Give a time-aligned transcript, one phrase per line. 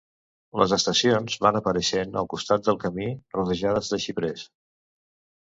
[0.59, 4.49] Les estacions van apareixent al costat del camí, rodejades de xiprers.